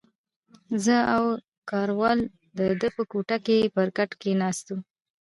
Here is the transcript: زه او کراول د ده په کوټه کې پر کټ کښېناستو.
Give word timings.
زه 0.83 0.95
او 1.15 1.23
کراول 1.69 2.19
د 2.57 2.59
ده 2.79 2.87
په 2.95 3.03
کوټه 3.11 3.37
کې 3.45 3.71
پر 3.75 3.87
کټ 3.97 4.09
کښېناستو. 4.19 4.75